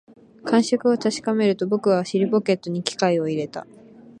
[0.43, 3.67] 感触を確かめると、僕は尻ポケットに機械を入れた